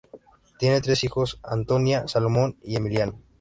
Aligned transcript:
Tiene 0.57 0.81
tres 0.81 1.03
hijos, 1.03 1.39
Antonia, 1.43 2.07
Salomón 2.07 2.57
y 2.63 2.75
Emiliano. 2.75 3.19